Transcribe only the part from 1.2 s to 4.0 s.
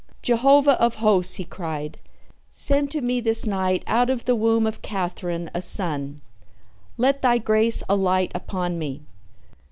he cried, "send to me this night